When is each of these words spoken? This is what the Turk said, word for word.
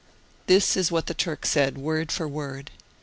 This 0.47 0.75
is 0.75 0.91
what 0.91 1.05
the 1.05 1.13
Turk 1.13 1.45
said, 1.45 1.77
word 1.77 2.11
for 2.11 2.27
word. 2.27 2.71